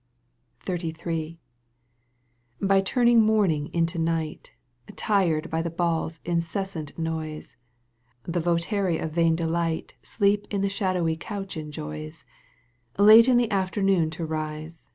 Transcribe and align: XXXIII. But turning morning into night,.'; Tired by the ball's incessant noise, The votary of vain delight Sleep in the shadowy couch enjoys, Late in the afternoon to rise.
XXXIII. 0.67 1.39
But 2.59 2.87
turning 2.87 3.21
morning 3.21 3.71
into 3.71 3.99
night,.'; 3.99 4.51
Tired 4.95 5.47
by 5.51 5.61
the 5.61 5.69
ball's 5.69 6.19
incessant 6.25 6.97
noise, 6.97 7.55
The 8.23 8.39
votary 8.39 8.97
of 8.97 9.11
vain 9.11 9.35
delight 9.35 9.93
Sleep 10.01 10.47
in 10.49 10.61
the 10.61 10.69
shadowy 10.69 11.17
couch 11.17 11.55
enjoys, 11.55 12.25
Late 12.97 13.27
in 13.27 13.37
the 13.37 13.51
afternoon 13.51 14.09
to 14.17 14.25
rise. 14.25 14.87